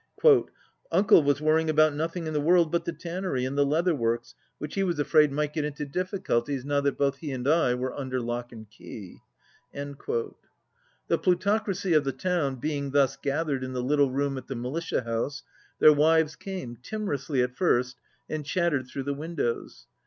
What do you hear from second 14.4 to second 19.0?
the militia house, their wives came, timorously at first, and chattered